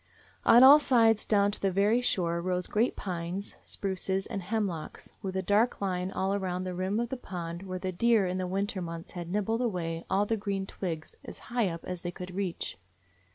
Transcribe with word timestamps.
On 0.45 0.63
all 0.63 0.79
sides 0.79 1.27
down 1.27 1.51
to 1.51 1.61
the 1.61 1.69
very 1.69 2.01
shore 2.01 2.41
rose 2.41 2.65
great 2.65 2.95
pines, 2.95 3.55
spruces, 3.61 4.25
and 4.25 4.41
hemlocks, 4.41 5.13
with 5.21 5.35
a 5.37 5.43
dark 5.43 5.79
line 5.79 6.09
all 6.09 6.33
around 6.33 6.63
the 6.63 6.73
rim 6.73 6.99
of 6.99 7.09
the 7.09 7.17
pond 7.17 7.61
where 7.61 7.77
the 7.77 7.91
deer 7.91 8.25
in 8.25 8.39
the 8.39 8.47
winter 8.47 8.81
months 8.81 9.11
had 9.11 9.29
nibbled 9.29 9.61
away 9.61 10.03
all 10.09 10.25
the 10.25 10.37
green 10.37 10.65
twigs 10.65 11.15
as 11.23 11.37
high 11.53 11.69
up 11.69 11.85
as 11.85 12.01
they 12.01 12.09
could 12.11 12.33
reach. 12.33 12.79